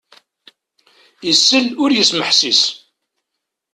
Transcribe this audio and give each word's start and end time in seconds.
Isell 1.31 1.67
ur 1.83 1.89
yesmeḥsis! 1.93 2.63